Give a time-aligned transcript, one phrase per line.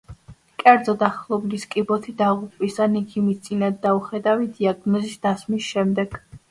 [0.61, 6.23] კერძოდ, ახლობლის კიბოთი დაღუპვის ან ექიმის წინდაუხედავი დიაგნოზის დასმის შემდეგ.